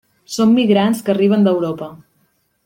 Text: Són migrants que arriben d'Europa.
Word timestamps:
Són 0.35 0.55
migrants 0.55 1.03
que 1.09 1.13
arriben 1.15 1.45
d'Europa. 1.49 1.91